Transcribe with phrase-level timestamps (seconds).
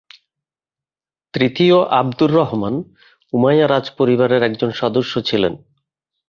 [1.33, 2.75] তৃতীয় Abdur Rahman
[3.33, 5.53] Umayya রাজপরিবারের একজন সদস্য ছিলেন।